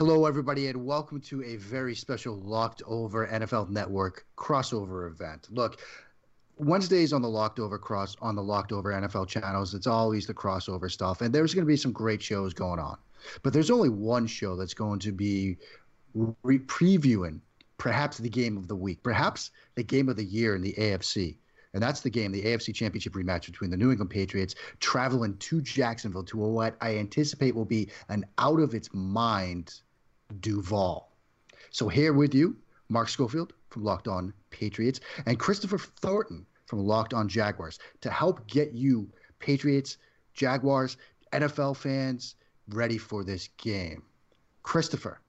[0.00, 5.46] Hello, everybody, and welcome to a very special Locked Over NFL Network crossover event.
[5.50, 5.82] Look,
[6.56, 10.32] Wednesdays on the Locked Over cross on the Locked Over NFL channels, it's always the
[10.32, 12.96] crossover stuff, and there's going to be some great shows going on.
[13.42, 15.58] But there's only one show that's going to be
[16.14, 17.40] re- previewing
[17.76, 21.36] perhaps the game of the week, perhaps the game of the year in the AFC.
[21.74, 25.60] And that's the game, the AFC Championship rematch between the New England Patriots traveling to
[25.60, 29.74] Jacksonville to what I anticipate will be an out of its mind
[30.40, 31.10] Duval.
[31.70, 32.56] So here with you,
[32.88, 38.46] Mark Schofield from Locked On Patriots and Christopher Thornton from Locked On Jaguars to help
[38.46, 39.98] get you Patriots,
[40.34, 40.96] Jaguars,
[41.32, 42.34] NFL fans
[42.68, 44.02] ready for this game.
[44.62, 45.20] Christopher,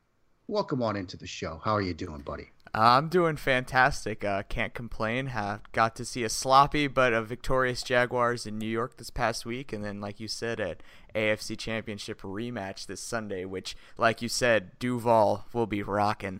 [0.47, 1.59] welcome on into the show.
[1.63, 2.49] How are you doing, buddy?
[2.73, 4.23] I'm doing fantastic.
[4.23, 5.27] Uh, can't complain.
[5.27, 9.45] Have got to see a sloppy but a victorious Jaguars in New York this past
[9.45, 10.75] week, and then, like you said, an
[11.13, 16.39] AFC Championship rematch this Sunday, which, like you said, Duval will be rocking.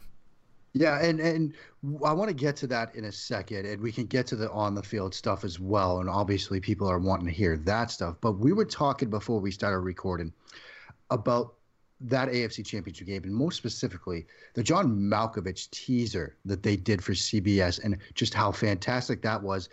[0.74, 1.54] Yeah, and and
[2.06, 4.50] I want to get to that in a second, and we can get to the
[4.52, 6.00] on the field stuff as well.
[6.00, 8.16] And obviously, people are wanting to hear that stuff.
[8.22, 10.32] But we were talking before we started recording
[11.09, 11.56] about
[12.03, 17.13] that AFC Championship game, and most specifically, the John Malkovich teaser that they did for
[17.13, 19.69] CBS, and just how fantastic that was,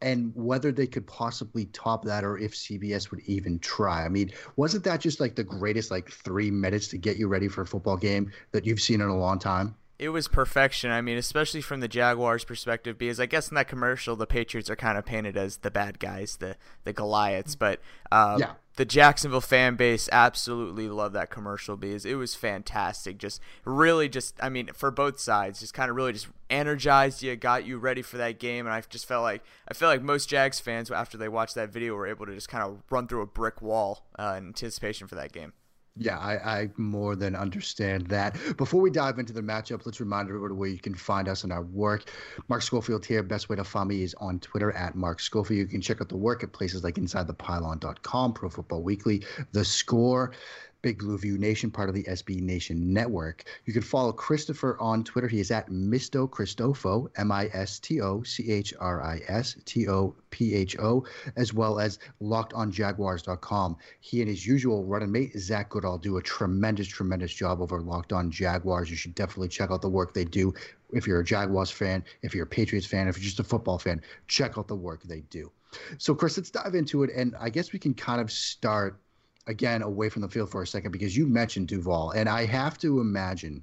[0.00, 4.04] and whether they could possibly top that, or if CBS would even try.
[4.04, 7.48] I mean, wasn't that just like the greatest like three minutes to get you ready
[7.48, 9.74] for a football game that you've seen in a long time?
[10.02, 10.90] it was perfection.
[10.90, 14.68] I mean, especially from the Jaguars' perspective, because I guess in that commercial, the Patriots
[14.68, 17.54] are kind of painted as the bad guys, the the Goliaths.
[17.54, 17.80] But
[18.10, 18.52] uh, yeah.
[18.76, 23.18] The Jacksonville fan base absolutely loved that commercial because it was fantastic.
[23.18, 27.36] Just really, just I mean, for both sides, just kind of really just energized you,
[27.36, 28.66] got you ready for that game.
[28.66, 31.70] And I just felt like I feel like most Jags fans after they watched that
[31.70, 35.06] video were able to just kind of run through a brick wall uh, in anticipation
[35.06, 35.52] for that game.
[35.96, 38.38] Yeah, I, I, more than understand that.
[38.56, 41.52] Before we dive into the matchup, let's remind everybody where you can find us and
[41.52, 42.10] our work.
[42.48, 43.22] Mark Schofield here.
[43.22, 45.58] Best way to find me is on Twitter at Mark Schofield.
[45.58, 49.22] You can check out the work at places like InsideThePylon.com, Pro Football Weekly,
[49.52, 50.32] The Score.
[50.82, 53.44] Big Blue View Nation, part of the SB Nation network.
[53.64, 55.28] You can follow Christopher on Twitter.
[55.28, 59.56] He is at Misto Christopho, M I S T O C H R I S
[59.64, 61.06] T O P H O,
[61.36, 63.76] as well as lockedonjaguars.com.
[64.00, 68.12] He and his usual running mate, Zach Goodall, do a tremendous, tremendous job over Locked
[68.12, 68.90] On Jaguars.
[68.90, 70.52] You should definitely check out the work they do.
[70.92, 73.78] If you're a Jaguars fan, if you're a Patriots fan, if you're just a football
[73.78, 75.50] fan, check out the work they do.
[75.98, 77.10] So, Chris, let's dive into it.
[77.14, 79.00] And I guess we can kind of start
[79.46, 82.78] again away from the field for a second because you mentioned Duval, and I have
[82.78, 83.62] to imagine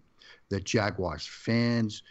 [0.49, 2.03] that Jaguars fans,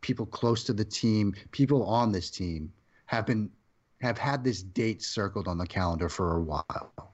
[0.00, 2.72] people close to the team, people on this team
[3.06, 3.50] have been
[4.00, 7.12] have had this date circled on the calendar for a while.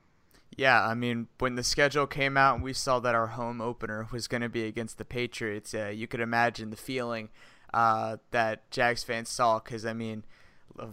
[0.56, 4.06] Yeah, I mean, when the schedule came out and we saw that our home opener
[4.12, 7.30] was going to be against the Patriots, uh, you could imagine the feeling
[7.72, 9.58] uh, that Jags fans saw.
[9.58, 10.24] Because I mean,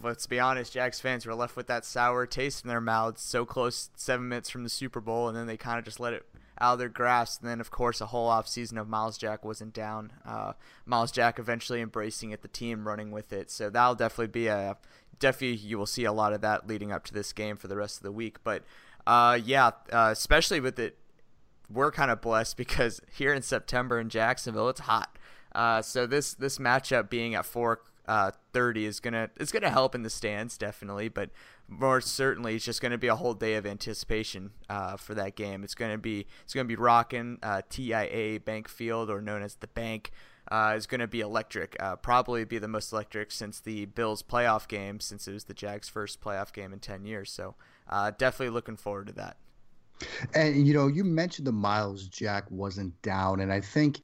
[0.03, 3.45] let's be honest, Jags fans were left with that sour taste in their mouths so
[3.45, 6.25] close seven minutes from the Super Bowl, and then they kind of just let it
[6.59, 7.41] out of their grasp.
[7.41, 10.13] And then, of course, a whole off season of Myles Jack wasn't down.
[10.25, 10.53] Uh,
[10.85, 13.49] Myles Jack eventually embracing it, the team running with it.
[13.49, 14.77] So that'll definitely be a
[15.19, 17.75] definitely you will see a lot of that leading up to this game for the
[17.75, 18.43] rest of the week.
[18.43, 18.63] But
[19.07, 20.97] uh, yeah, uh, especially with it,
[21.69, 25.17] we're kind of blessed because here in September in Jacksonville, it's hot.
[25.53, 27.81] Uh, so this this matchup being at four
[28.11, 31.29] uh, 30 is gonna it's gonna help in the stands definitely, but
[31.69, 35.63] more certainly it's just gonna be a whole day of anticipation uh, for that game.
[35.63, 39.67] It's gonna be it's gonna be rocking uh, TIAA Bank Field or known as the
[39.67, 40.11] Bank.
[40.51, 41.77] Uh, is going to be electric.
[41.79, 45.53] Uh, probably be the most electric since the Bills playoff game, since it was the
[45.53, 47.31] Jags' first playoff game in 10 years.
[47.31, 47.55] So
[47.87, 49.37] uh, definitely looking forward to that.
[50.33, 54.01] And you know, you mentioned the Myles Jack wasn't down, and I think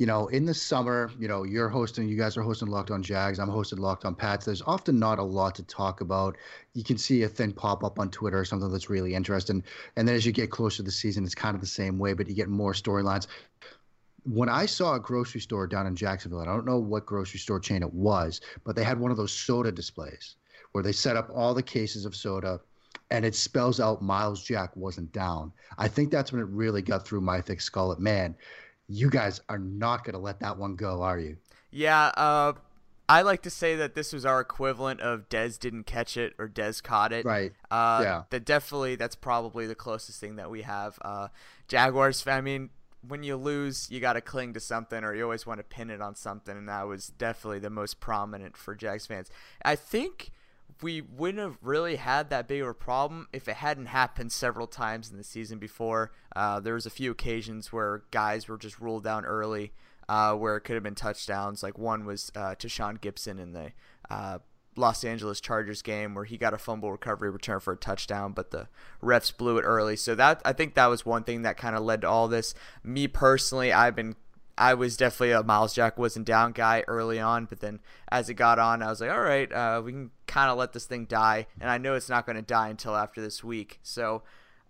[0.00, 3.02] you know, in the summer, you know, you're hosting, you guys are hosting Locked On
[3.02, 3.38] Jags.
[3.38, 4.46] I'm hosting Locked On Pats.
[4.46, 6.38] There's often not a lot to talk about.
[6.72, 9.62] You can see a thing pop up on Twitter or something that's really interesting.
[9.96, 12.14] And then as you get closer to the season, it's kind of the same way,
[12.14, 13.26] but you get more storylines.
[14.24, 17.60] When I saw a grocery store down in Jacksonville, I don't know what grocery store
[17.60, 20.36] chain it was, but they had one of those soda displays
[20.72, 22.58] where they set up all the cases of soda
[23.10, 25.52] and it spells out Myles Jack wasn't down.
[25.76, 27.92] I think that's when it really got through my thick skull.
[27.92, 28.34] At Man,
[28.90, 31.36] you guys are not going to let that one go, are you?
[31.70, 32.54] Yeah, uh,
[33.08, 36.48] I like to say that this was our equivalent of Dez didn't catch it or
[36.48, 37.24] Dez caught it.
[37.24, 37.52] Right.
[37.70, 38.22] Uh, yeah.
[38.30, 40.98] That definitely that's probably the closest thing that we have.
[41.02, 41.28] Uh,
[41.68, 42.26] Jaguars.
[42.26, 42.70] I mean,
[43.06, 45.90] when you lose, you got to cling to something, or you always want to pin
[45.90, 49.30] it on something, and that was definitely the most prominent for Jags fans.
[49.64, 50.32] I think
[50.82, 54.66] we wouldn't have really had that big of a problem if it hadn't happened several
[54.66, 56.12] times in the season before.
[56.34, 59.72] Uh, there was a few occasions where guys were just ruled down early,
[60.08, 61.62] uh, where it could have been touchdowns.
[61.62, 63.72] Like one was uh, Sean Gibson in the
[64.10, 64.38] uh,
[64.76, 68.50] Los Angeles Chargers game where he got a fumble recovery return for a touchdown, but
[68.50, 68.68] the
[69.02, 69.96] refs blew it early.
[69.96, 72.54] So that I think that was one thing that kind of led to all this.
[72.82, 74.16] Me personally, I've been
[74.60, 77.80] I was definitely a Myles Jack wasn't down guy early on, but then
[78.12, 80.74] as it got on, I was like, all right, uh, we can kind of let
[80.74, 83.80] this thing die, and I know it's not going to die until after this week.
[83.82, 84.22] So,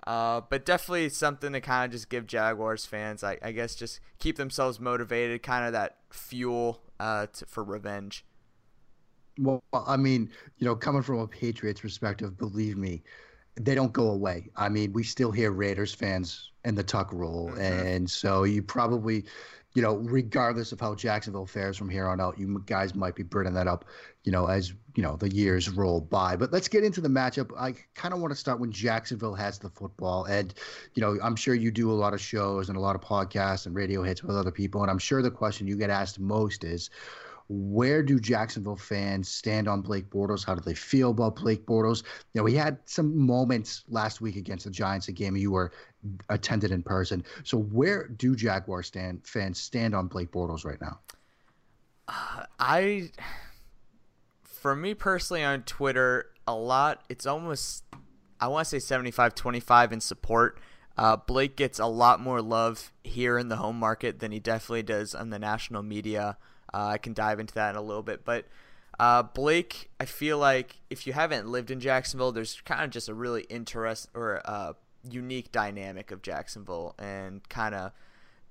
[0.06, 3.98] uh, but definitely something to kind of just give Jaguars fans, I, I, guess, just
[4.20, 8.24] keep themselves motivated, kind of that fuel uh, to, for revenge.
[9.40, 13.02] Well, I mean, you know, coming from a Patriots perspective, believe me,
[13.60, 14.50] they don't go away.
[14.56, 17.60] I mean, we still hear Raiders fans in the tuck rule, mm-hmm.
[17.60, 19.24] and so you probably,
[19.74, 23.22] you know, regardless of how Jacksonville fares from here on out, you guys might be
[23.22, 23.84] bringing that up,
[24.24, 26.34] you know, as you know the years roll by.
[26.36, 27.50] But let's get into the matchup.
[27.56, 30.52] I kind of want to start when Jacksonville has the football, and
[30.94, 33.66] you know, I'm sure you do a lot of shows and a lot of podcasts
[33.66, 36.64] and radio hits with other people, and I'm sure the question you get asked most
[36.64, 36.90] is
[37.52, 40.46] where do Jacksonville fans stand on Blake Bortles?
[40.46, 42.04] How do they feel about Blake Bortles?
[42.32, 45.72] You know, we had some moments last week against the Giants, a game you were
[46.28, 47.24] attended in person.
[47.42, 51.00] So where do Jaguar stand fans stand on Blake Bortles right now?
[52.06, 53.10] Uh, I,
[54.44, 57.02] for me personally on Twitter, a lot.
[57.08, 57.82] It's almost
[58.40, 60.60] I want to say 75-25 in support.
[60.96, 64.84] Uh, Blake gets a lot more love here in the home market than he definitely
[64.84, 66.36] does on the national media.
[66.72, 68.46] Uh, I can dive into that in a little bit, but
[69.00, 73.08] uh, Blake, I feel like if you haven't lived in Jacksonville, there's kind of just
[73.08, 74.74] a really interest or uh,
[75.08, 77.92] unique dynamic of Jacksonville, and kind of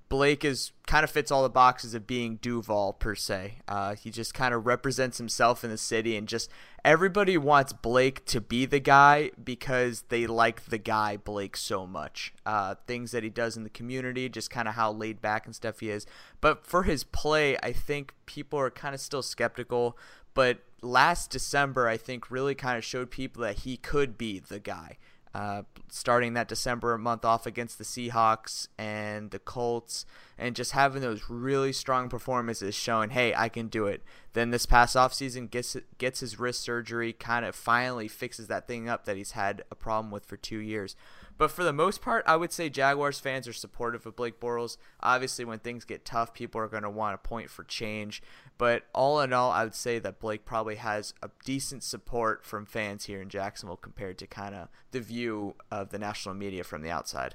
[0.08, 3.58] Blake is kind of fits all the boxes of being Duval per se.
[3.68, 6.50] Uh, he just kind of represents himself in the city, and just
[6.84, 12.32] everybody wants Blake to be the guy because they like the guy Blake so much.
[12.44, 15.54] Uh, things that he does in the community, just kind of how laid back and
[15.54, 16.06] stuff he is.
[16.40, 19.96] But for his play, I think people are kind of still skeptical.
[20.34, 24.60] But last December, I think really kind of showed people that he could be the
[24.60, 24.98] guy
[25.34, 30.04] uh, starting that December month off against the Seahawks and the Colts,
[30.40, 34.02] and just having those really strong performances showing, hey, I can do it.
[34.32, 38.88] Then this past offseason gets gets his wrist surgery, kind of finally fixes that thing
[38.88, 40.96] up that he's had a problem with for two years.
[41.36, 44.78] But for the most part, I would say Jaguars fans are supportive of Blake Bortles.
[45.02, 48.22] Obviously, when things get tough, people are going to want a point for change.
[48.56, 52.64] But all in all, I would say that Blake probably has a decent support from
[52.64, 56.82] fans here in Jacksonville compared to kind of the view of the national media from
[56.82, 57.34] the outside.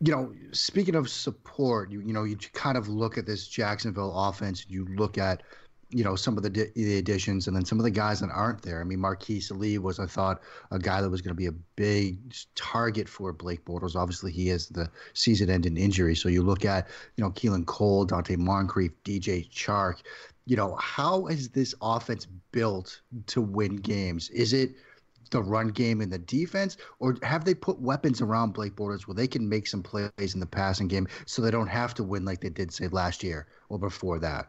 [0.00, 4.12] You know, speaking of support, you you know, you kind of look at this Jacksonville
[4.16, 4.66] offense.
[4.68, 5.42] You look at
[5.90, 8.62] you know some of the, the additions and then some of the guys that aren't
[8.62, 8.80] there.
[8.80, 11.52] I mean, Marquise Lee was, I thought, a guy that was going to be a
[11.52, 12.18] big
[12.54, 13.96] target for Blake Bortles.
[13.96, 16.14] Obviously, he has the season-ending injury.
[16.14, 20.02] So you look at, you know, Keelan Cole, Donte Moncrief, DJ Chark.
[20.44, 24.28] You know, how is this offense built to win games?
[24.30, 24.74] Is it
[25.28, 29.14] the run game and the defense, or have they put weapons around Blake Bortles where
[29.14, 32.24] they can make some plays in the passing game so they don't have to win
[32.24, 34.48] like they did say last year or before that?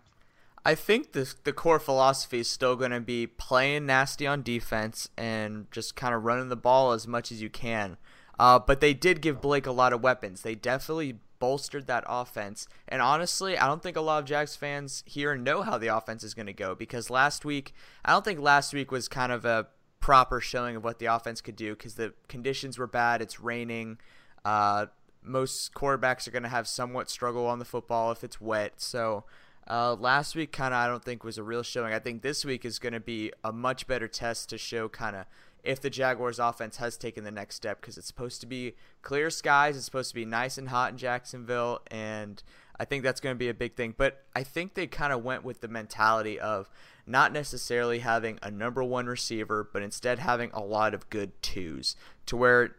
[0.66, 5.10] I think the the core philosophy is still going to be playing nasty on defense
[5.18, 7.98] and just kind of running the ball as much as you can.
[8.38, 10.42] Uh, but they did give Blake a lot of weapons.
[10.42, 12.68] They definitely bolstered that offense.
[12.88, 16.24] And honestly, I don't think a lot of Jags fans here know how the offense
[16.24, 19.46] is going to go because last week, I don't think last week was kind of
[19.46, 19.68] a
[20.00, 23.22] proper showing of what the offense could do because the conditions were bad.
[23.22, 23.98] It's raining.
[24.46, 24.88] Uh,
[25.22, 28.74] most quarterbacks are going to have somewhat struggle on the football if it's wet.
[28.78, 29.26] So
[29.70, 31.94] uh, last week, kind of, I don't think was a real showing.
[31.94, 35.16] I think this week is going to be a much better test to show kind
[35.16, 35.26] of
[35.64, 39.30] if the Jaguars' offense has taken the next step because it's supposed to be clear
[39.30, 39.76] skies.
[39.76, 42.42] It's supposed to be nice and hot in Jacksonville, and
[42.80, 43.94] I think that's going to be a big thing.
[43.98, 46.70] But I think they kind of went with the mentality of
[47.06, 51.96] not necessarily having a number one receiver, but instead having a lot of good twos
[52.28, 52.76] to where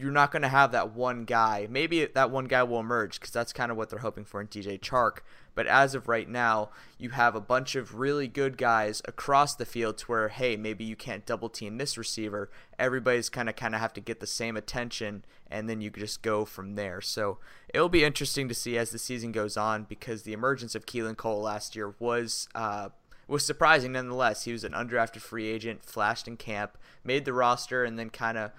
[0.00, 1.66] you're not going to have that one guy.
[1.68, 4.48] Maybe that one guy will emerge because that's kind of what they're hoping for in
[4.48, 5.18] DJ Chark.
[5.54, 9.66] But as of right now, you have a bunch of really good guys across the
[9.66, 12.50] field to where, hey, maybe you can't double team this receiver.
[12.78, 16.22] Everybody's kind of kind of have to get the same attention, and then you just
[16.22, 17.02] go from there.
[17.02, 17.38] So
[17.74, 21.16] it'll be interesting to see as the season goes on because the emergence of Keelan
[21.16, 22.48] Cole last year was.
[22.54, 22.88] Uh,
[23.28, 24.42] was surprising nonetheless.
[24.42, 28.36] He was an undrafted free agent, flashed in camp, made the roster, and then kind
[28.36, 28.50] of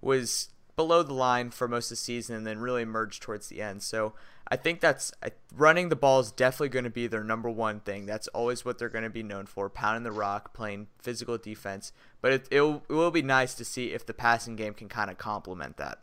[0.00, 3.60] was below the line for most of the season and then really emerged towards the
[3.60, 3.82] end.
[3.82, 4.14] So
[4.46, 5.12] I think that's
[5.54, 8.06] running the ball is definitely going to be their number one thing.
[8.06, 11.92] That's always what they're going to be known for, pounding the rock, playing physical defense.
[12.20, 14.88] But it, it, will, it will be nice to see if the passing game can
[14.88, 15.98] kind of complement that.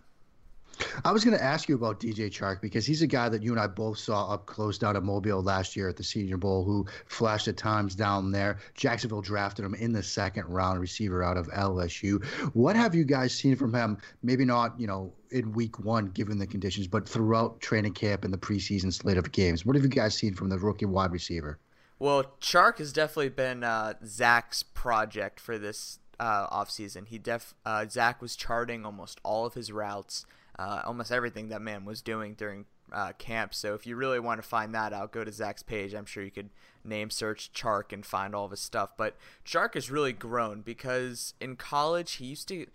[1.04, 3.52] I was going to ask you about DJ Chark because he's a guy that you
[3.52, 6.64] and I both saw up close down at Mobile last year at the Senior Bowl
[6.64, 8.60] who flashed at times down there.
[8.74, 12.24] Jacksonville drafted him in the second round, receiver out of LSU.
[12.54, 13.98] What have you guys seen from him?
[14.24, 18.34] Maybe not, you know, in week one, given the conditions, but throughout training camp and
[18.34, 19.66] the preseason slate of games.
[19.66, 21.60] What have you guys seen from the rookie wide receiver?
[22.00, 27.08] Well, Chark has definitely been uh, Zach's project for this uh, offseason.
[27.08, 30.26] He def uh, Zach was charting almost all of his routes
[30.58, 33.54] uh, almost everything that man was doing during uh, camp.
[33.54, 35.94] So if you really want to find that out, go to Zach's page.
[35.94, 36.50] I'm sure you could
[36.84, 38.92] name search Chark and find all of his stuff.
[38.98, 42.68] But Chark has really grown because in college he used to.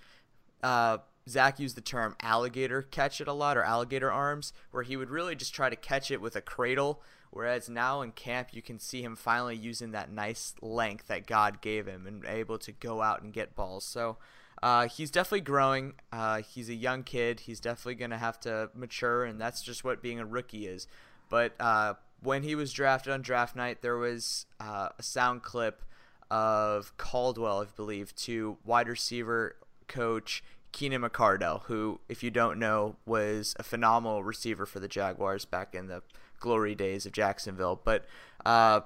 [0.63, 4.97] Uh, Zach used the term alligator catch it a lot or alligator arms, where he
[4.97, 7.03] would really just try to catch it with a cradle.
[7.31, 11.61] Whereas now in camp, you can see him finally using that nice length that God
[11.61, 13.85] gave him and able to go out and get balls.
[13.85, 14.17] So
[14.63, 15.95] uh, he's definitely growing.
[16.13, 17.41] Uh, he's a young kid.
[17.41, 20.87] He's definitely going to have to mature, and that's just what being a rookie is.
[21.29, 25.83] But uh, when he was drafted on draft night, there was uh, a sound clip
[26.31, 29.57] of Caldwell, I believe, to wide receiver
[29.89, 35.45] coach Keenan McCardell, who, if you don't know, was a phenomenal receiver for the Jaguars
[35.45, 36.03] back in the
[36.39, 37.81] glory days of Jacksonville.
[37.83, 38.05] But
[38.45, 38.83] uh,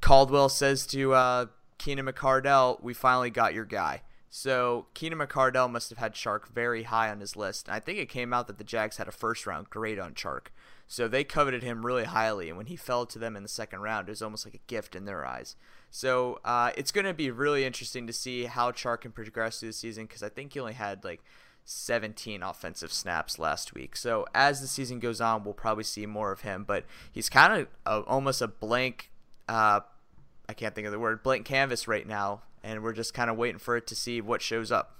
[0.00, 1.46] Caldwell says to uh,
[1.78, 6.84] Keenan McCardell, "We finally got your guy." So Keenan McCardell must have had Chark very
[6.84, 7.68] high on his list.
[7.68, 10.46] I think it came out that the Jags had a first round grade on Chark.
[10.86, 12.48] So they coveted him really highly.
[12.48, 14.60] And when he fell to them in the second round, it was almost like a
[14.68, 15.56] gift in their eyes.
[15.90, 19.70] So uh, it's going to be really interesting to see how Chark can progress through
[19.70, 21.24] the season because I think he only had like
[21.64, 23.96] 17 offensive snaps last week.
[23.96, 26.62] So as the season goes on, we'll probably see more of him.
[26.62, 29.10] But he's kind of almost a blank.
[29.48, 29.80] Uh,
[30.48, 33.36] I can't think of the word blank canvas right now and we're just kind of
[33.36, 34.96] waiting for it to see what shows up.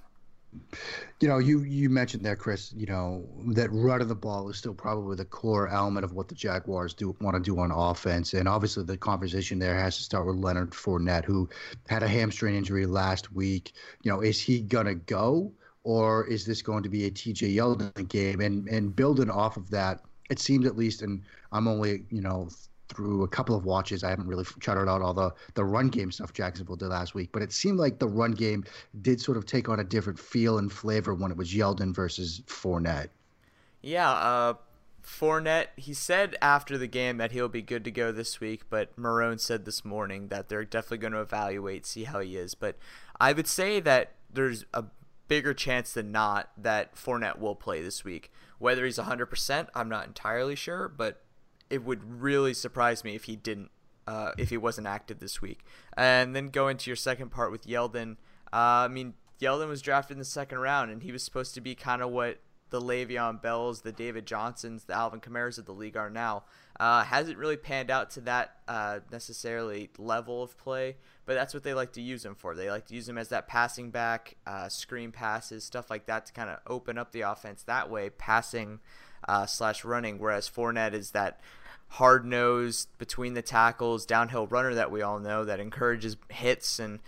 [1.21, 2.73] You know, you you mentioned there, Chris.
[2.73, 3.25] You know
[3.55, 6.93] that run of the ball is still probably the core element of what the Jaguars
[6.93, 10.37] do want to do on offense, and obviously the conversation there has to start with
[10.37, 11.49] Leonard Fournette, who
[11.89, 13.75] had a hamstring injury last week.
[14.03, 15.53] You know, is he gonna go,
[15.85, 18.41] or is this going to be a TJ Yeldon game?
[18.41, 20.01] And and building off of that,
[20.31, 22.49] it seems at least, and I'm only you know
[22.91, 24.05] through a couple of watches.
[24.05, 27.31] I haven't really charted out all the the run game stuff Jacksonville did last week,
[27.33, 28.65] but it seemed like the run game
[29.01, 32.43] did sort of take on a different feel and flavor when it was Yeldon versus
[32.47, 33.09] Fournette.
[33.83, 34.55] Yeah, uh,
[35.03, 35.69] Fournette.
[35.77, 39.41] He said after the game that he'll be good to go this week, but Marrone
[39.41, 42.55] said this morning that they're definitely going to evaluate, see how he is.
[42.55, 42.77] But
[43.21, 44.85] I would say that there's a
[45.29, 48.33] bigger chance than not that Fournette will play this week.
[48.59, 51.23] Whether he's 100%, I'm not entirely sure, but
[51.71, 53.71] it would really surprise me if he didn't,
[54.07, 55.65] uh, if he wasn't active this week.
[55.97, 58.17] And then go into your second part with Yeldon.
[58.53, 61.61] Uh, I mean, Yeldon was drafted in the second round, and he was supposed to
[61.61, 65.73] be kind of what the Le'Veon Bells, the David Johnsons, the Alvin Kamara's of the
[65.73, 66.45] league are now.
[66.79, 70.97] Uh, hasn't really panned out to that uh, necessarily level of play,
[71.27, 72.55] but that's what they like to use him for.
[72.55, 76.27] They like to use him as that passing back, uh, screen passes, stuff like that
[76.27, 78.81] to kind of open up the offense that way, passing
[79.29, 80.19] uh, slash running.
[80.19, 81.41] Whereas Fournette is that
[81.91, 87.01] hard nosed between the tackles downhill runner that we all know that encourages hits and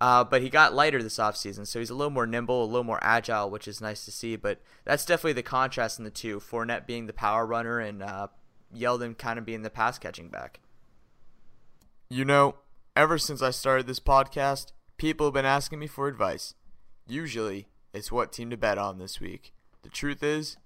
[0.00, 2.84] uh, but he got lighter this offseason, so he's a little more nimble, a little
[2.84, 4.36] more agile, which is nice to see.
[4.36, 6.40] But that's definitely the contrast in the two.
[6.40, 8.26] Fournette being the power runner and uh,
[8.76, 10.60] Yeldon kind of being the pass catching back.
[12.10, 12.56] You know,
[12.96, 16.54] ever since I started this podcast, people have been asking me for advice.
[17.06, 19.52] Usually, it's what team to bet on this week.
[19.82, 20.56] The truth is,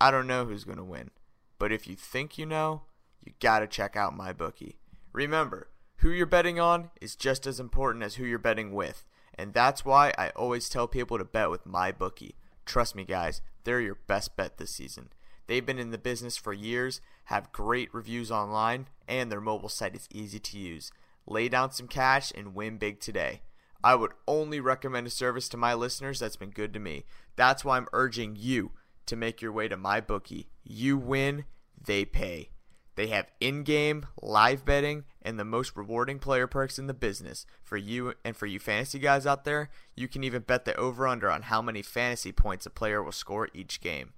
[0.00, 1.10] I don't know who's going to win.
[1.58, 2.82] But if you think you know,
[3.26, 4.78] you gotta check out my bookie.
[5.12, 5.68] Remember,
[5.98, 9.04] who you're betting on is just as important as who you're betting with,
[9.34, 12.36] and that's why I always tell people to bet with my bookie.
[12.64, 15.08] Trust me, guys, they're your best bet this season.
[15.46, 19.94] They've been in the business for years, have great reviews online, and their mobile site
[19.94, 20.90] is easy to use.
[21.26, 23.42] Lay down some cash and win big today.
[23.82, 27.04] I would only recommend a service to my listeners that's been good to me.
[27.36, 28.72] That's why I'm urging you
[29.06, 30.48] to make your way to my bookie.
[30.64, 31.44] You win,
[31.80, 32.50] they pay.
[32.96, 37.46] They have in game, live betting, and the most rewarding player perks in the business.
[37.62, 41.06] For you and for you fantasy guys out there, you can even bet the over
[41.06, 44.14] under on how many fantasy points a player will score each game.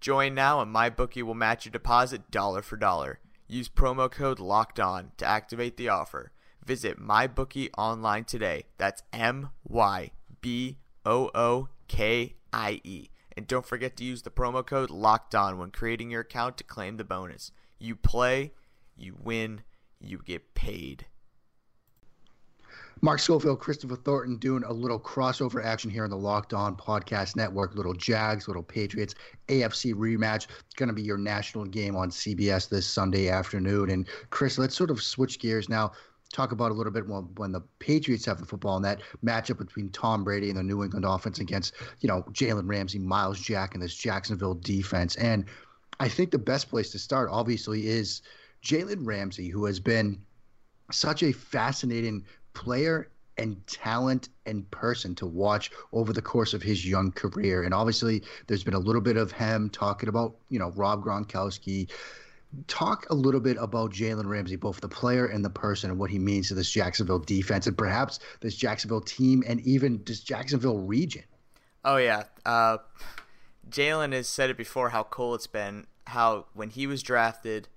[0.00, 3.20] Join now and MyBookie will match your deposit dollar for dollar.
[3.46, 6.32] Use promo code LOCKED ON to activate the offer.
[6.64, 8.64] Visit MyBookie online today.
[8.78, 14.30] That's M Y B O O K I E And don't forget to use the
[14.30, 17.52] promo code Locked On when creating your account to claim the bonus.
[17.78, 18.52] You play,
[18.96, 19.62] you win,
[20.00, 21.06] you get paid.
[23.00, 27.36] Mark Schofield, Christopher Thornton doing a little crossover action here on the Locked On Podcast
[27.36, 27.76] Network.
[27.76, 29.14] Little Jags, little Patriots,
[29.46, 30.48] AFC rematch.
[30.64, 33.90] It's going to be your national game on CBS this Sunday afternoon.
[33.90, 35.92] And Chris, let's sort of switch gears now.
[36.32, 39.58] Talk about a little bit when, when the Patriots have the football and that matchup
[39.58, 43.74] between Tom Brady and the New England offense against, you know, Jalen Ramsey, Myles Jack,
[43.74, 45.14] and this Jacksonville defense.
[45.16, 45.44] And
[46.00, 48.22] I think the best place to start, obviously, is
[48.62, 50.20] Jalen Ramsey, who has been
[50.90, 52.24] such a fascinating
[52.54, 57.62] player and talent and person to watch over the course of his young career.
[57.62, 61.88] And obviously, there's been a little bit of him talking about, you know, Rob Gronkowski.
[62.66, 66.10] Talk a little bit about Jalen Ramsey, both the player and the person, and what
[66.10, 70.78] he means to this Jacksonville defense and perhaps this Jacksonville team and even this Jacksonville
[70.78, 71.24] region.
[71.84, 72.24] Oh, yeah.
[72.46, 72.78] Uh,
[73.70, 77.68] Jalen has said it before how cool it's been, how when he was drafted,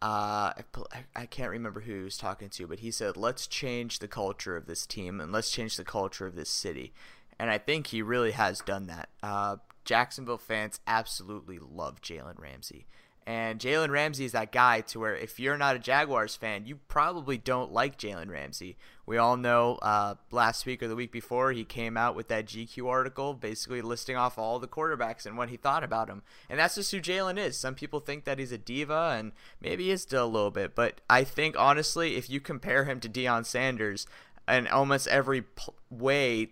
[0.00, 0.52] uh,
[0.92, 4.08] I, I can't remember who he was talking to, but he said, let's change the
[4.08, 6.92] culture of this team and let's change the culture of this city.
[7.38, 9.08] And I think he really has done that.
[9.22, 12.86] Uh, Jacksonville fans absolutely love Jalen Ramsey.
[13.28, 16.76] And Jalen Ramsey is that guy to where if you're not a Jaguars fan, you
[16.88, 18.78] probably don't like Jalen Ramsey.
[19.04, 22.46] We all know uh, last week or the week before he came out with that
[22.46, 26.22] GQ article basically listing off all the quarterbacks and what he thought about them.
[26.48, 27.58] And that's just who Jalen is.
[27.58, 30.74] Some people think that he's a diva, and maybe he is still a little bit.
[30.74, 34.06] But I think, honestly, if you compare him to Deion Sanders
[34.48, 35.44] in almost every
[35.90, 36.48] way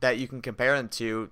[0.00, 1.30] that you can compare them to,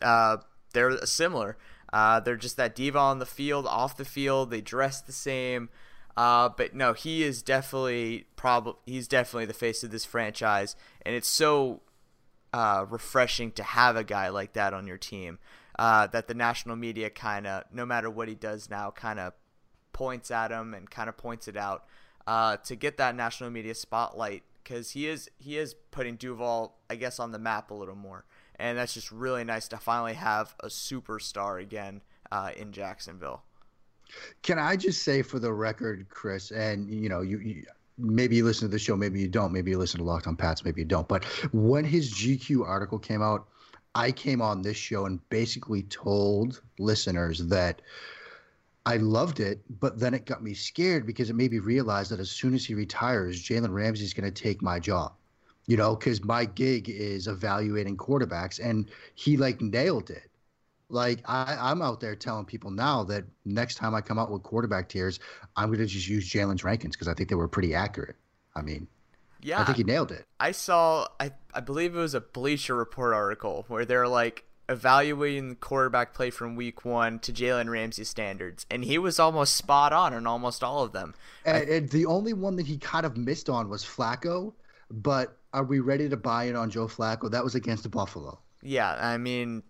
[0.00, 0.36] uh,
[0.74, 1.56] they're similar.
[1.92, 4.50] Uh, they're just that diva on the field, off the field.
[4.50, 5.68] They dress the same.
[6.16, 10.76] Uh, but no, he is definitely prob- He's definitely the face of this franchise,
[11.06, 11.80] and it's so
[12.52, 15.38] uh, refreshing to have a guy like that on your team.
[15.78, 19.32] Uh, that the national media kind of, no matter what he does now, kind of
[19.94, 21.84] points at him and kind of points it out
[22.26, 26.96] uh, to get that national media spotlight because he is he is putting Duval, I
[26.96, 28.24] guess, on the map a little more
[28.56, 33.42] and that's just really nice to finally have a superstar again uh, in Jacksonville.
[34.42, 37.64] Can I just say for the record, Chris, and you know, you, you
[37.98, 40.36] maybe you listen to the show, maybe you don't, maybe you listen to Locked on
[40.36, 41.08] Pats, maybe you don't.
[41.08, 43.48] But when his GQ article came out,
[43.94, 47.82] I came on this show and basically told listeners that
[48.84, 52.18] I loved it, but then it got me scared because it made me realize that
[52.18, 55.12] as soon as he retires, Jalen Ramsey is going to take my job
[55.66, 60.30] you know, because my gig is evaluating quarterbacks, and he like nailed it.
[60.88, 64.42] Like I, I'm out there telling people now that next time I come out with
[64.42, 65.20] quarterback tiers,
[65.56, 68.16] I'm going to just use Jalen's rankings because I think they were pretty accurate.
[68.54, 68.86] I mean,
[69.40, 70.26] yeah, I think he nailed it.
[70.38, 75.48] I saw, I, I believe it was a Bleacher Report article where they're like evaluating
[75.48, 79.92] the quarterback play from week one to Jalen Ramsey standards, and he was almost spot
[79.92, 81.14] on in almost all of them.
[81.46, 84.52] And, and the only one that he kind of missed on was Flacco,
[84.90, 87.30] but are we ready to buy in on Joe Flacco?
[87.30, 88.38] That was against the Buffalo.
[88.62, 89.62] Yeah, I mean,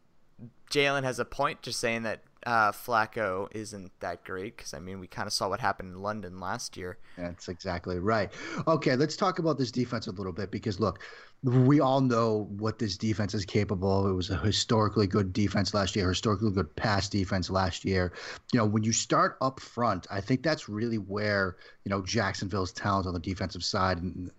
[0.71, 4.99] Jalen has a point just saying that uh, Flacco isn't that great because I mean
[4.99, 6.99] we kind of saw what happened in London last year.
[7.17, 8.33] That's exactly right.
[8.67, 11.01] Okay, let's talk about this defense a little bit because look,
[11.45, 14.11] we all know what this defense is capable of.
[14.11, 18.13] It was a historically good defense last year, historically good pass defense last year.
[18.53, 22.73] You know, when you start up front, I think that's really where you know Jacksonville's
[22.73, 24.31] talent on the defensive side and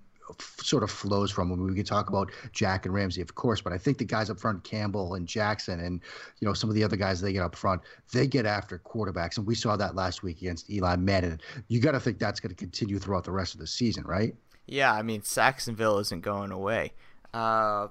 [0.62, 1.50] sort of flows from.
[1.50, 4.30] When we can talk about Jack and Ramsey, of course, but I think the guys
[4.30, 6.02] up front, Campbell and Jackson, and
[6.40, 7.82] you know some of the other guys they get up front,
[8.12, 11.40] they get after quarterbacks, and we saw that last week against Eli Manning.
[11.68, 14.36] You got to think that's going to continue throughout the rest of the season, right?
[14.66, 16.94] Yeah, I mean Sacksonville isn't going away.
[17.34, 17.88] Uh,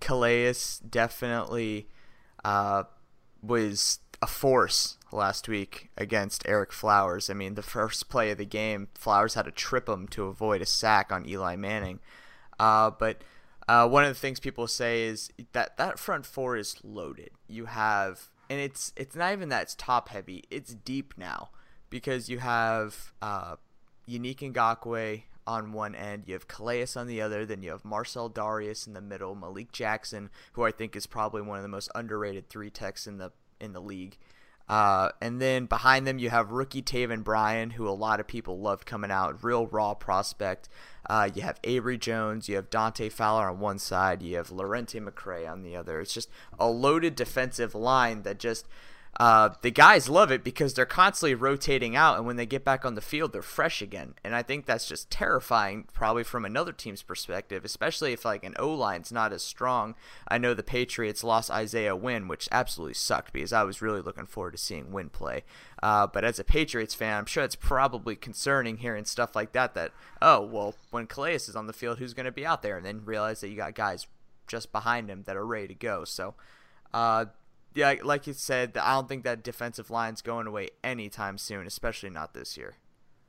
[0.00, 0.54] Calais
[0.88, 1.88] definitely
[2.44, 2.84] uh,
[3.42, 7.30] was a force last week against Ereck Flowers.
[7.30, 10.60] I mean, the first play of the game, Flowers had to trip him to avoid
[10.62, 12.00] a sack on Eli Manning.
[12.58, 13.22] Uh, but
[13.68, 17.30] uh, one of the things people say is that that front four is loaded.
[17.48, 21.50] You have, and it's it's not even that it's top heavy; it's deep now
[21.90, 23.56] because you have uh,
[24.08, 28.30] Yannick Ngakoue on one end, you have Calais on the other, then you have Marcell
[28.30, 31.90] Dareus in the middle, Malik Jackson, who I think is probably one of the most
[31.94, 34.18] underrated three techs in the in the league.
[34.68, 38.58] Uh, and then behind them, you have rookie Taven Bryan, who a lot of people
[38.58, 40.68] loved coming out, real raw prospect.
[41.08, 45.06] Uh, you have Abry Jones, you have Dante Fowler on one side, you have Lerentee
[45.06, 46.00] McCray on the other.
[46.00, 48.66] It's just a loaded defensive line that just
[49.20, 52.84] uh, the guys love it because they're constantly rotating out, and when they get back
[52.84, 54.14] on the field, they're fresh again.
[54.24, 58.56] And I think that's just terrifying, probably from another team's perspective, especially if like an
[58.58, 59.94] O line's not as strong.
[60.26, 64.26] I know the Patriots lost Isaiah Wynn, which absolutely sucked because I was really looking
[64.26, 65.44] forward to seeing Wynn play.
[65.80, 69.74] Uh, but as a Patriots fan, I'm sure it's probably concerning hearing stuff like that.
[69.74, 72.76] That oh well, when Calais is on the field, who's going to be out there?
[72.76, 74.08] And then realize that you got guys
[74.48, 76.04] just behind him that are ready to go.
[76.04, 76.34] So.
[76.92, 77.26] Uh,
[77.74, 82.10] yeah, like you said, I don't think that defensive line's going away anytime soon, especially
[82.10, 82.76] not this year.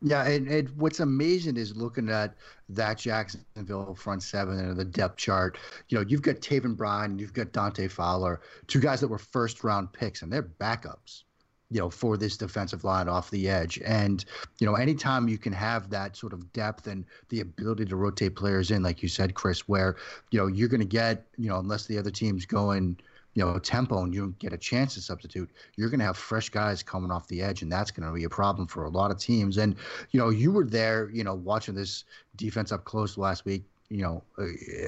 [0.01, 2.35] Yeah, and, and what's amazing is looking at
[2.69, 5.57] that Jacksonville front seven and the depth chart.
[5.89, 9.63] You know, you've got Taven Bryan, you've got Dante Fowler, two guys that were first
[9.63, 11.23] round picks, and they're backups.
[11.71, 14.23] You know, for this defensive line off the edge, and
[14.59, 18.35] you know, anytime you can have that sort of depth and the ability to rotate
[18.35, 19.95] players in, like you said, Chris, where
[20.29, 22.95] you know you're going to get, you know, unless the other team's going
[23.35, 26.17] you know tempo and you don't get a chance to substitute, you're going to have
[26.17, 28.89] fresh guys coming off the edge, and that's going to be a problem for a
[28.89, 29.57] lot of teams.
[29.57, 29.75] And
[30.11, 33.63] you know, you were there, you know, watching this defense up close last week.
[33.89, 34.23] You know,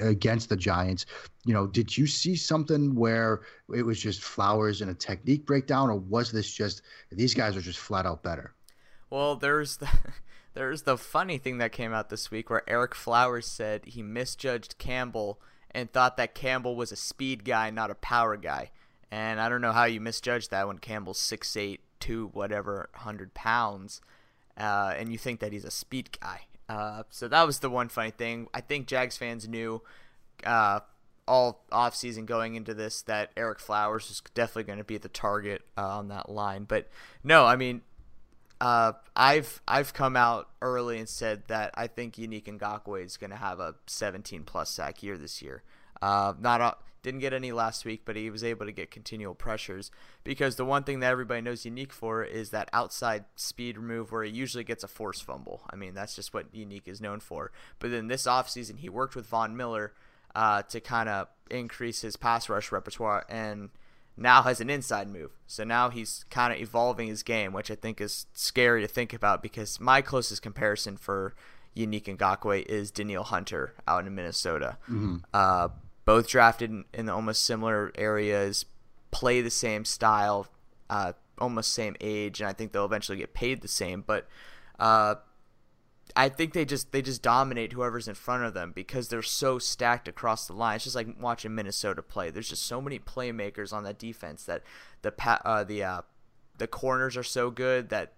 [0.02, 1.06] against the Giants,
[1.46, 3.42] you know, did you see something where
[3.76, 6.82] it was just Flowers and a technique breakdown, or was this just
[7.12, 8.56] these guys are just flat out better?
[9.12, 9.90] Well, there's the
[10.56, 14.80] there's the funny thing that came out this week where Ereck Flowers said he misjudged
[14.80, 15.40] Campbell
[15.72, 18.72] and thought that Campbell was a speed guy, not a power guy.
[19.12, 23.34] And I don't know how you misjudge that when Campbell's six eight, two whatever, hundred
[23.34, 24.02] pounds,
[24.58, 26.42] uh, and you think that he's a speed guy.
[26.68, 28.48] Uh, so that was the one funny thing.
[28.54, 29.82] I think Jags fans knew
[30.44, 30.82] uh,
[31.28, 35.62] all offseason going into this that Ereck Flowers was definitely going to be the target
[35.78, 36.66] uh, on that line.
[36.66, 36.90] But
[37.24, 37.82] no, I mean
[38.60, 43.30] uh, I've I've come out early and said that I think Yannick Ngakoue is going
[43.30, 45.64] to have a 17 plus sack year this year.
[46.02, 49.36] Uh, not a, didn't get any last week, but he was able to get continual
[49.36, 49.92] pressures
[50.24, 54.24] because the one thing that everybody knows Unique for is that outside speed move where
[54.24, 55.62] he usually gets a force fumble.
[55.72, 57.52] I mean that's just what Unique is known for.
[57.80, 59.94] But then this offseason he worked with Von Miller
[60.36, 63.70] uh, to kind of increase his pass rush repertoire and
[64.18, 65.32] now has an inside move.
[65.46, 69.14] So now he's kind of evolving his game, which I think is scary to think
[69.14, 71.36] about because my closest comparison for
[71.76, 74.78] Yannick Ngakoue is Danielle Hunter out in Minnesota.
[74.90, 75.18] Mm-hmm.
[75.34, 75.70] Uh,
[76.06, 78.66] both drafted in, in, almost similar areas,
[79.12, 80.48] play the same style,
[80.90, 84.04] uh, almost same age, and I think they'll eventually get paid the same.
[84.06, 84.28] But
[84.80, 85.16] uh,
[86.18, 89.60] I think they just they just dominate whoever's in front of them because they're so
[89.60, 90.78] stacked across the line.
[90.78, 92.32] It's just like watching Minnesota play.
[92.32, 94.64] There's just so many playmakers on that defense that
[95.04, 95.14] the
[95.46, 96.02] uh, the uh,
[96.58, 98.14] the corners are so good that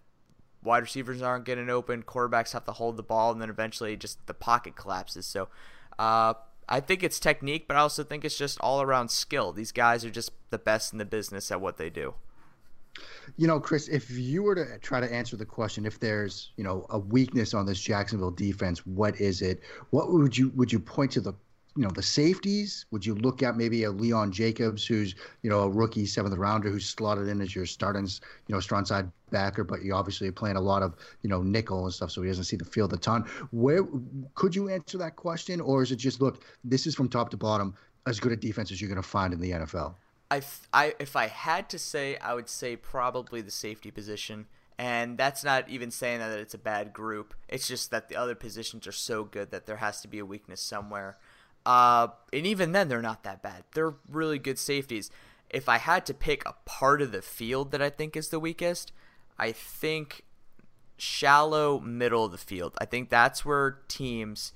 [0.63, 2.03] wide receivers aren't getting open.
[2.03, 5.25] Quarterbacks have to hold the ball, and then eventually just the pocket collapses.
[5.25, 5.49] So.
[5.99, 6.35] Uh,
[6.71, 9.51] I think it's technique, but I also think it's just all around skill.
[9.51, 12.13] These guys are just the best in the business at what they do.
[13.37, 16.63] You know, Chris, if you were to try to answer the question, if there's you
[16.63, 19.61] know a weakness on this Jacksonville defense, what is it?
[19.91, 21.33] What would you would you point to the
[21.75, 22.85] you know the safeties?
[22.91, 26.69] Would you look at maybe a Leon Jacobs, who's you know a rookie seventh rounder,
[26.69, 30.57] who's slotted in as your starting you know strong side backer, but you obviously playing
[30.57, 32.97] a lot of you know nickel and stuff, so he doesn't see the field a
[32.97, 33.23] ton.
[33.51, 33.87] Where
[34.35, 37.37] could you answer that question, or is it just look, this is from top to
[37.37, 37.75] bottom
[38.07, 39.95] as good a defense as you're going to find in the NFL?
[40.31, 44.47] I, I if I had to say, I would say probably the safety position.
[44.77, 47.33] And that's not even saying that it's a bad group.
[47.49, 50.25] It's just that the other positions are so good that there has to be a
[50.25, 51.17] weakness somewhere.
[51.65, 53.65] Uh, and even then, they're not that bad.
[53.73, 55.11] They're really good safeties.
[55.49, 58.39] If I had to pick a part of the field that I think is the
[58.39, 58.93] weakest,
[59.37, 60.23] I think
[60.97, 62.75] shallow middle of the field.
[62.79, 64.53] I think that's where teams,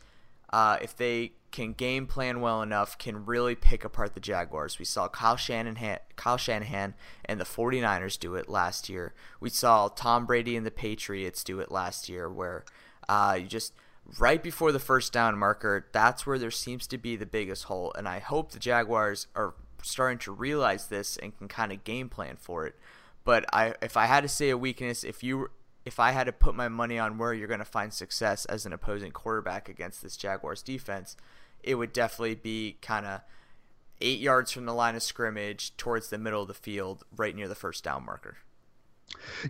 [0.54, 4.80] uh, if they can game plan well enough, can really pick apart the Jaguars.
[4.80, 9.14] We saw Kyle Shanahan, Kyle Shanahan and the 49ers do it last year.
[9.40, 12.66] We saw Tom Brady and the Patriots do it last year, where
[13.08, 13.74] uh, you just
[14.18, 17.94] right before the first down marker, that's where there seems to be the biggest hole.
[17.96, 22.10] And I hope the Jaguars are starting to realize this and can kind of game
[22.10, 22.76] plan for it.
[23.24, 25.52] But I, if I had to say a weakness, if you
[25.86, 28.66] if I had to put my money on where you're going to find success as
[28.66, 31.18] an opposing quarterback against this Jaguars defense,
[31.64, 33.22] it would definitely be kind of
[34.02, 37.48] eight yards from the line of scrimmage towards the middle of the field, right near
[37.48, 38.38] the first down marker.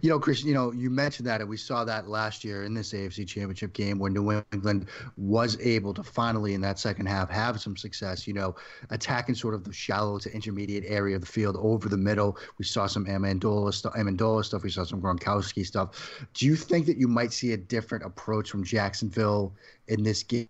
[0.02, 2.74] You know, Chris, you know, you mentioned that, and we saw that last year in
[2.74, 7.30] this AFC Championship game where New England was able to finally, in that second half,
[7.30, 8.28] have some success.
[8.28, 8.56] You know,
[8.90, 12.38] attacking sort of the shallow to intermediate area of the field over the middle.
[12.58, 13.72] We saw some Amendola.
[13.96, 14.64] Amendola stuff.
[14.64, 16.26] We saw some Gronkowski stuff.
[16.34, 19.54] Do you think that you might see a different approach from Jacksonville
[19.88, 20.50] in this game?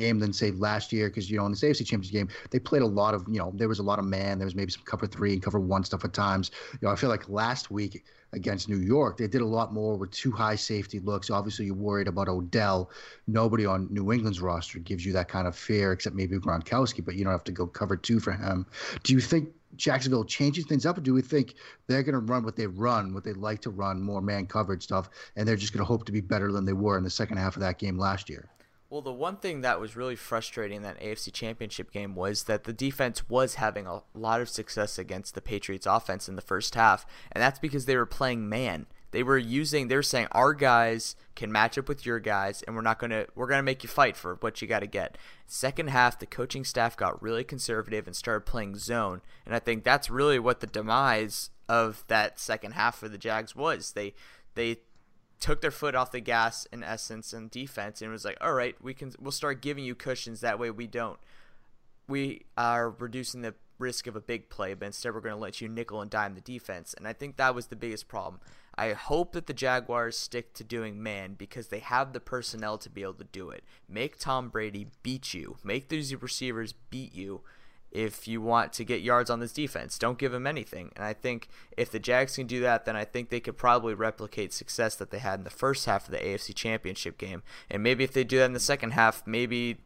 [0.00, 2.82] Game than say last year because you know in the AFC Championship game they played
[2.82, 4.82] a lot of you know there was a lot of man there was maybe some
[4.84, 6.50] cover three and cover one stuff at times.
[6.72, 9.96] You know I feel like last week against New York they did a lot more
[9.96, 11.30] with two high safety looks.
[11.30, 12.90] Obviously you're worried about Odell.
[13.26, 17.14] Nobody on New England's roster gives you that kind of fear except maybe Gronkowski but
[17.14, 18.66] you don't have to go cover two for him.
[19.02, 21.54] Do you think Jacksonville changes things up, or do we think
[21.86, 24.82] they're going to run what they run, what they like to run, more man coverage
[24.82, 27.10] stuff, and they're just going to hope to be better than they were in the
[27.10, 28.48] second half of that game last year?
[28.90, 32.64] Well, the one thing that was really frustrating in that AFC Championship game was that
[32.64, 36.74] the defense was having a lot of success against the Patriots offense in the first
[36.74, 38.86] half, and that's because they were playing man.
[39.12, 42.76] They were using they were saying our guys can match up with your guys and
[42.76, 44.86] we're not going to we're going to make you fight for what you got to
[44.86, 45.18] get.
[45.46, 49.84] Second half the coaching staff got really conservative and started playing zone, and I think
[49.84, 53.92] that's really what the demise of that second half for the Jags was.
[53.92, 54.14] They
[54.54, 54.78] they
[55.40, 58.76] took their foot off the gas in essence in defense and was like, all right,
[58.80, 61.18] we can we'll start giving you cushions that way we don't.
[62.06, 65.60] We are reducing the risk of a big play, but instead we're going to let
[65.60, 66.94] you nickel and dime the defense.
[66.94, 68.40] And I think that was the biggest problem.
[68.76, 72.90] I hope that the Jaguars stick to doing man because they have the personnel to
[72.90, 73.64] be able to do it.
[73.88, 75.56] Make Tom Brady beat you.
[75.64, 77.40] Make these receivers beat you
[77.92, 79.98] if you want to get yards on this defense.
[79.98, 80.92] Don't give them anything.
[80.96, 83.94] And I think if the Jags can do that, then I think they could probably
[83.94, 87.42] replicate success that they had in the first half of the AFC Championship game.
[87.70, 89.78] And maybe if they do that in the second half, maybe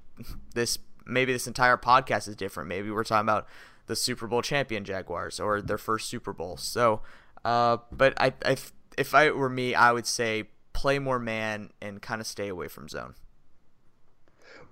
[0.55, 2.69] this maybe this entire podcast is different.
[2.69, 3.47] Maybe we're talking about
[3.87, 6.57] the Super Bowl champion Jaguars or their first Super Bowl.
[6.57, 7.03] So,
[7.45, 8.57] uh, but I, I
[8.97, 12.69] if I were me, I would say play more man and kind of stay away
[12.69, 13.15] from zone.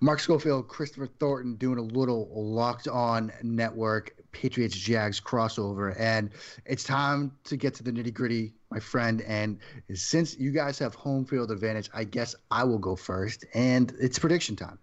[0.03, 5.95] Mark Schofield, Christopher Thornton doing a little locked on network Patriots Jags crossover.
[5.97, 6.31] And
[6.67, 9.23] it's time to get to the nitty gritty, my friend.
[9.23, 9.61] And
[9.95, 13.45] since you guys have home field advantage, I guess I will go first.
[13.55, 14.81] And it's prediction time.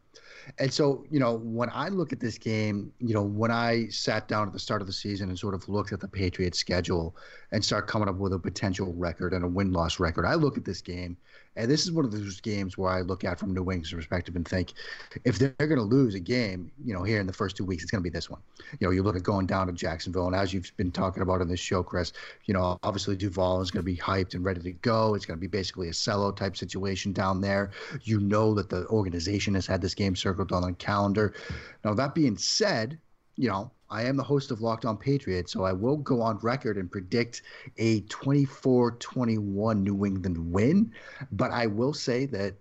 [0.58, 4.30] And so, you know, when I look at this game, you know, when I sat
[4.30, 7.16] down at the start of the season and sort of looked at the Patriots schedule
[7.52, 10.58] and start coming up with a potential record and a win loss record, I look
[10.58, 11.18] at this game
[11.60, 14.36] and this is one of those games where I look at from New England's perspective
[14.36, 14.74] and think,
[15.26, 17.84] if they're going to lose a game, you know, here in the first two weeks,
[17.84, 18.40] it's going to be this one.
[18.80, 21.42] You know, you look at going down to Jacksonville, and as you've been talking about
[21.42, 22.14] in this show, Chris,
[22.46, 25.16] you know, obviously Duval is going to be hyped and ready to go.
[25.16, 27.72] It's going to be basically a sellout type situation down there.
[28.04, 31.34] You know that the organization has had this game circled on the calendar.
[31.84, 32.98] Now, that being said,
[33.36, 36.38] you know, I am the host of Locked On Patriots, so I will go on
[36.40, 37.42] record and predict
[37.78, 40.92] a 24 21 New England win.
[41.32, 42.56] But I will say that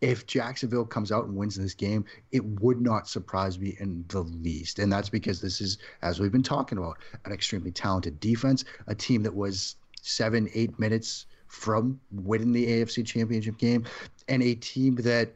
[0.00, 4.22] if Jacksonville comes out and wins this game, it would not surprise me in the
[4.22, 4.78] least.
[4.78, 8.94] And that's because this is, as we've been talking about, an extremely talented defense, a
[8.94, 13.84] team that was seven, eight minutes from winning the AFC Championship game,
[14.26, 15.34] and a team that,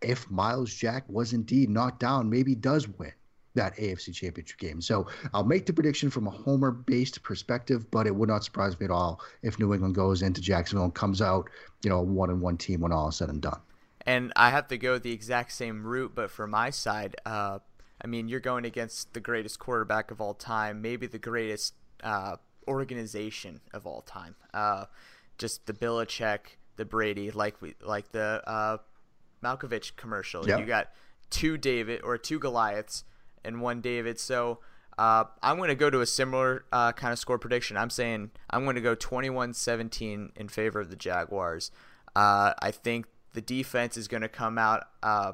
[0.00, 3.12] if Myles Jack was indeed knocked down, maybe does win
[3.58, 4.80] that AFC Championship game.
[4.80, 8.78] So I'll make the prediction from a homer based perspective, but it would not surprise
[8.78, 11.50] me at all if New England goes into Jacksonville and comes out,
[11.82, 13.60] you know, one and one team when all is said and done.
[14.06, 17.58] And I have to go the exact same route, but for my side, uh,
[18.02, 22.36] I mean, you're going against the greatest quarterback of all time, maybe the greatest uh,
[22.68, 24.36] organization of all time.
[24.54, 24.84] Uh,
[25.36, 28.78] just the Belichick, the Brady, like we like the uh,
[29.42, 30.46] Malkovich commercial.
[30.46, 30.60] Yep.
[30.60, 30.90] You got
[31.28, 33.04] two David or two Goliaths
[33.48, 34.20] and one David.
[34.20, 34.60] So
[34.98, 37.76] uh, I'm going to go to a similar uh, kind of score prediction.
[37.76, 41.70] I'm saying I'm going to go 21-17 in favor of the Jaguars.
[42.14, 44.84] Uh, I think the defense is going to come out.
[45.02, 45.32] Uh,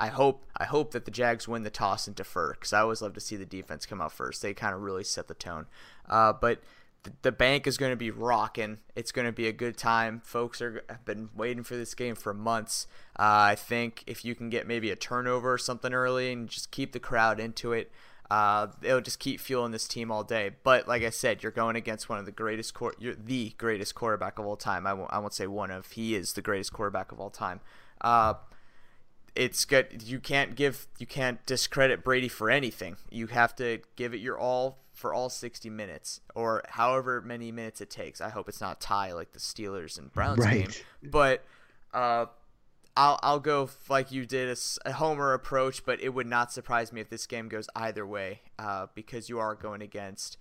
[0.00, 3.02] I hope I hope that the Jags win the toss and defer because I always
[3.02, 4.42] love to see the defense come out first.
[4.42, 5.66] They kind of really set the tone.
[6.08, 6.62] Uh, but
[7.22, 8.78] the, bank is going to be rocking.
[8.96, 10.20] It's going to be a good time.
[10.24, 12.86] Folks are have been waiting for this game for months.
[13.18, 16.70] Uh, I think if you can get maybe a turnover or something early and just
[16.70, 17.90] keep the crowd into it,
[18.30, 20.50] uh, it'll just keep fueling this team all day.
[20.62, 23.94] But like I said, you're going against one of the greatest, core, you're the greatest
[23.94, 24.86] quarterback of all time.
[24.86, 25.92] I won't, I won't say one of.
[25.92, 27.60] He is the greatest quarterback of all time.
[28.00, 28.34] Uh,
[29.34, 30.02] it's good.
[30.02, 32.96] You can't give, you can't discredit Brady for anything.
[33.10, 37.80] You have to give it your all for all 60 minutes or however many minutes
[37.80, 38.20] it takes.
[38.20, 40.68] I hope it's not tie like the Steelers and Browns right.
[41.02, 41.44] game, but
[41.94, 42.26] uh,
[42.96, 46.92] I'll I'll go like you did a, a, homer approach, but it would not surprise
[46.92, 50.36] me if this game goes either way uh, because you are going against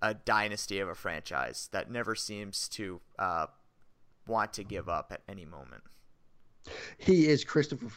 [0.00, 3.46] a dynasty of a franchise that never seems to uh,
[4.28, 5.82] want to give up at any moment.
[6.98, 7.88] He is Christopher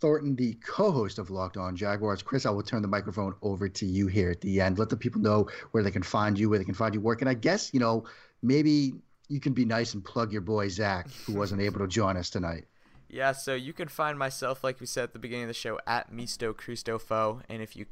[0.00, 2.22] Thornton, the co-host of Locked On Jaguars.
[2.22, 4.78] Chris, I will turn the microphone over to you here at the end.
[4.78, 7.20] Let the people know where they can find you, where they can find you work,
[7.20, 8.04] and I guess you know
[8.42, 8.94] maybe
[9.28, 12.30] you can be nice and plug your boy Zach, who wasn't able to join us
[12.30, 12.64] tonight.
[13.08, 15.78] Yeah, so you can find myself, like we said at the beginning of the show,
[15.86, 17.42] at Misto Cristofo.
[17.48, 17.86] And if you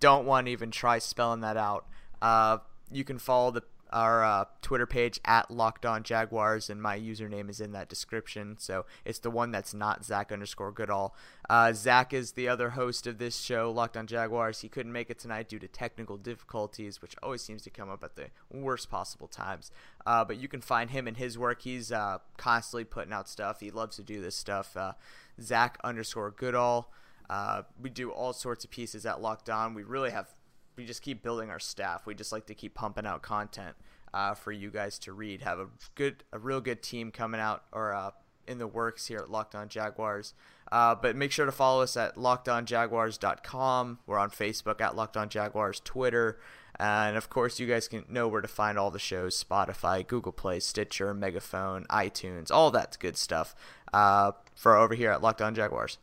[0.00, 1.86] don't want to even try spelling that out,
[2.20, 2.58] uh,
[2.90, 7.48] you can follow the our uh, Twitter page at Locked On Jaguars, and my username
[7.50, 8.56] is in that description.
[8.58, 11.14] So it's the one that's not Zach underscore Goodall.
[11.48, 14.60] Uh, Zach is the other host of this show, Locked On Jaguars.
[14.60, 18.02] He couldn't make it tonight due to technical difficulties, which always seems to come up
[18.02, 19.70] at the worst possible times.
[20.06, 21.62] Uh, but you can find him and his work.
[21.62, 23.60] He's uh, constantly putting out stuff.
[23.60, 24.76] He loves to do this stuff.
[24.76, 24.92] Uh,
[25.40, 26.90] Zach underscore Goodall.
[27.30, 29.74] Uh, we do all sorts of pieces at Locked On.
[29.74, 30.34] We really have
[30.76, 32.06] we just keep building our staff.
[32.06, 33.76] We just like to keep pumping out content
[34.14, 35.42] uh, for you guys to read.
[35.42, 38.10] Have a good, a real good team coming out or uh,
[38.46, 40.34] in the works here at Locked On Jaguars.
[40.70, 43.98] Uh, but make sure to follow us at lockedonjaguars.com.
[44.06, 46.38] We're on Facebook at Locked On Jaguars, Twitter,
[46.76, 50.32] and of course, you guys can know where to find all the shows: Spotify, Google
[50.32, 53.54] Play, Stitcher, Megaphone, iTunes, all that good stuff.
[53.92, 55.98] Uh, for over here at Locked On Jaguars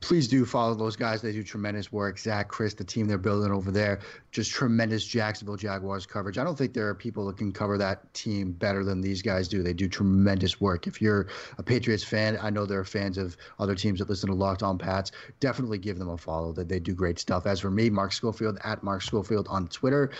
[0.00, 1.22] please do follow those guys.
[1.22, 2.18] They do tremendous work.
[2.18, 6.38] Zach, Chris, the team they're building over there, just tremendous Jacksonville Jaguars coverage.
[6.38, 9.48] I don't think there are people that can cover that team better than these guys
[9.48, 9.62] do.
[9.62, 10.86] They do tremendous work.
[10.86, 14.28] If you're a Patriots fan, I know there are fans of other teams that listen
[14.28, 15.12] to Locked On Pats.
[15.40, 16.52] Definitely give them a follow.
[16.52, 17.46] That they do great stuff.
[17.46, 20.10] As for me, Mark Schofield at Mark Schofield on Twitter,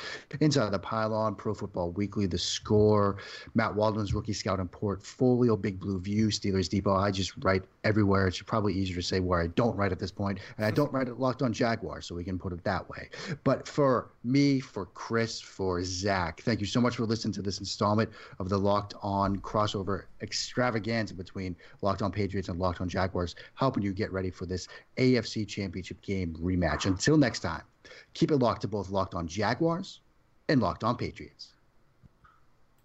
[0.41, 3.17] Inside the Pylon, Pro Football Weekly, The Score,
[3.55, 6.95] Matt Waldman's Rookie Scouting Portfolio, Big Blue View, Steelers Depot.
[6.95, 8.29] I just write everywhere.
[8.29, 10.93] It's probably easier to say where I don't write at this point, and I don't
[10.93, 13.11] write it Locked On Jaguars, so we can put it that way.
[13.45, 13.67] But
[13.99, 18.09] for me, for Chris, for Zach, thank you so much for listening to this installment
[18.39, 23.83] of the Locked On crossover extravaganza between Locked On Patriots and Locked On Jaguars, helping
[23.83, 26.87] you get ready for this AFC Championship game rematch.
[26.87, 27.63] Until next time,
[28.15, 30.01] keep it locked to both Locked On Jaguars
[30.49, 31.55] and Locked On Patriots.